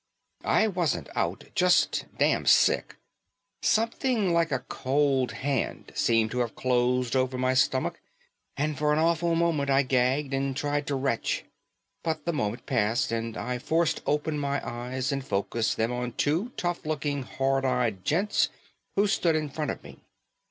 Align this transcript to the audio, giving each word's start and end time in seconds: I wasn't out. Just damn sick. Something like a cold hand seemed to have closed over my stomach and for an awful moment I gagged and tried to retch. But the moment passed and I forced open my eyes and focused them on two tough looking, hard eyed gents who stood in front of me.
I 0.43 0.65
wasn't 0.67 1.09
out. 1.15 1.43
Just 1.53 2.05
damn 2.17 2.47
sick. 2.47 2.95
Something 3.61 4.33
like 4.33 4.51
a 4.51 4.65
cold 4.67 5.31
hand 5.33 5.91
seemed 5.93 6.31
to 6.31 6.39
have 6.39 6.55
closed 6.55 7.15
over 7.15 7.37
my 7.37 7.53
stomach 7.53 8.01
and 8.57 8.75
for 8.79 8.93
an 8.93 8.97
awful 8.97 9.35
moment 9.35 9.69
I 9.69 9.83
gagged 9.83 10.33
and 10.33 10.57
tried 10.57 10.87
to 10.87 10.95
retch. 10.95 11.45
But 12.03 12.25
the 12.25 12.33
moment 12.33 12.65
passed 12.65 13.11
and 13.11 13.37
I 13.37 13.59
forced 13.59 14.01
open 14.07 14.39
my 14.39 14.59
eyes 14.67 15.11
and 15.11 15.23
focused 15.23 15.77
them 15.77 15.91
on 15.91 16.13
two 16.13 16.51
tough 16.57 16.83
looking, 16.83 17.21
hard 17.21 17.63
eyed 17.63 18.03
gents 18.03 18.49
who 18.95 19.05
stood 19.05 19.35
in 19.35 19.49
front 19.51 19.69
of 19.69 19.83
me. 19.83 19.99